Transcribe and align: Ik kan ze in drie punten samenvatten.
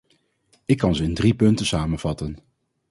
Ik 0.65 0.77
kan 0.77 0.95
ze 0.95 1.03
in 1.03 1.13
drie 1.13 1.35
punten 1.35 1.65
samenvatten. 1.65 2.37